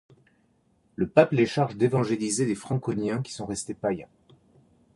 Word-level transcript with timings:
Le 0.95 1.07
pape 1.07 1.31
les 1.31 1.45
charge 1.45 1.75
d'évangéliser 1.75 2.45
les 2.47 2.55
Franconiens 2.55 3.21
qui 3.21 3.31
sont 3.33 3.45
restés 3.45 3.75
païens. 3.75 4.09